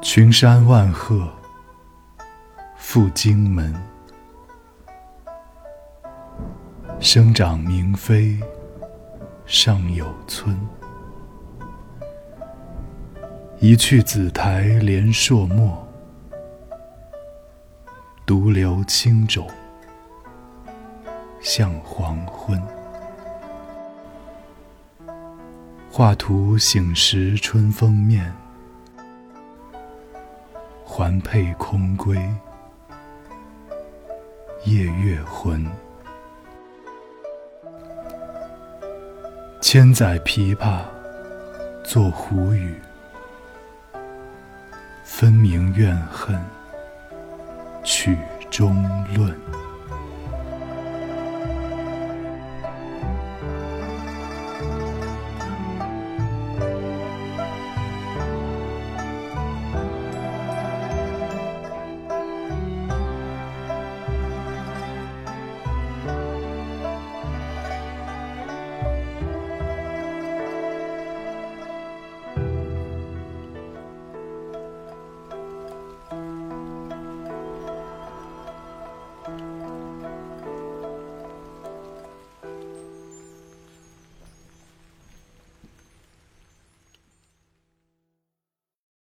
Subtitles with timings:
[0.00, 1.28] 群山万壑
[2.76, 3.74] 赴荆门，
[7.00, 8.38] 生长明妃
[9.44, 10.56] 尚有村。
[13.58, 15.86] 一去紫台连朔漠，
[18.24, 19.44] 独留青冢
[21.40, 22.62] 向黄昏。
[25.90, 28.32] 画图醒时春风面，
[30.98, 32.18] 环佩空归
[34.64, 35.64] 夜月魂。
[39.60, 40.80] 千载琵琶
[41.84, 42.74] 作胡语，
[45.04, 46.36] 分明怨恨
[47.84, 48.18] 曲
[48.50, 48.82] 中
[49.14, 49.32] 论。